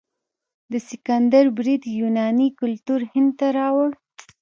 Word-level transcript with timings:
د 0.71 0.73
سکندر 0.89 1.45
برید 1.57 1.81
یوناني 1.99 2.47
کلتور 2.59 3.01
هند 3.11 3.31
ته 3.39 3.47
راوړ. 3.57 3.89